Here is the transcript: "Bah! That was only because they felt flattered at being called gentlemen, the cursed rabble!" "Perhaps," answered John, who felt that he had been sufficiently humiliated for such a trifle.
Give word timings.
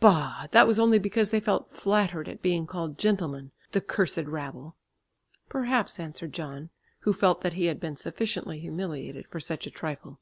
"Bah! 0.00 0.48
That 0.50 0.66
was 0.66 0.80
only 0.80 0.98
because 0.98 1.28
they 1.30 1.38
felt 1.38 1.70
flattered 1.70 2.28
at 2.28 2.42
being 2.42 2.66
called 2.66 2.98
gentlemen, 2.98 3.52
the 3.70 3.80
cursed 3.80 4.24
rabble!" 4.26 4.74
"Perhaps," 5.48 6.00
answered 6.00 6.32
John, 6.32 6.70
who 7.02 7.12
felt 7.12 7.42
that 7.42 7.52
he 7.52 7.66
had 7.66 7.78
been 7.78 7.94
sufficiently 7.96 8.58
humiliated 8.58 9.28
for 9.28 9.38
such 9.38 9.64
a 9.64 9.70
trifle. 9.70 10.18